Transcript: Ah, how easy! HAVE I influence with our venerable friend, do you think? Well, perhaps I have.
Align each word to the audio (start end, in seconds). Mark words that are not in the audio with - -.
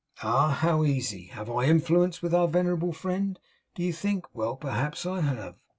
Ah, 0.23 0.57
how 0.61 0.83
easy! 0.83 1.25
HAVE 1.27 1.51
I 1.51 1.65
influence 1.65 2.23
with 2.23 2.33
our 2.33 2.47
venerable 2.47 2.91
friend, 2.91 3.39
do 3.75 3.83
you 3.83 3.93
think? 3.93 4.25
Well, 4.33 4.55
perhaps 4.55 5.05
I 5.05 5.19
have. 5.21 5.61